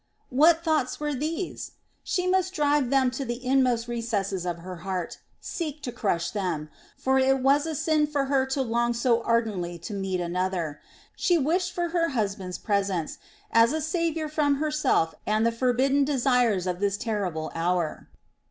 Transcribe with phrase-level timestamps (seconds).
[0.31, 1.73] What thoughts were these?
[2.03, 6.31] She must drive them back to the inmost recesses of her heart, seek to crush
[6.31, 10.79] them; for it was a sin for her to long so ardently to meet another.
[11.15, 13.19] She wished for her husband's presence,
[13.51, 18.09] as a saviour from herself and the forbidden desires of this terrible hour.